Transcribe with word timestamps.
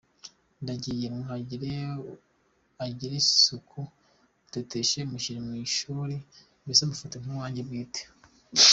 Ndagiye 0.63 1.07
mwuhagire 1.15 1.71
agire 2.85 3.15
isuku, 3.23 3.79
muteteshe, 4.43 4.99
mushyire 5.11 5.39
mu 5.47 5.53
ishuri 5.65 6.15
mbese 6.63 6.81
mufate 6.89 7.15
nk’uwanjye 7.21 7.61
bwite. 7.67 8.01